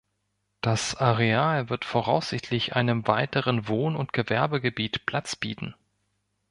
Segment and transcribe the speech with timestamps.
[0.61, 5.75] Das Areal wird voraussichtlich einem weiteren Wohn- und Gewerbegebiet Platz bieten.